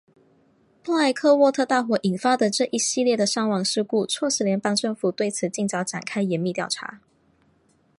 [0.81, 7.01] 布莱克沃特大火引发的这一系列的伤亡事故促使联邦政府对此尽早展开严密调查。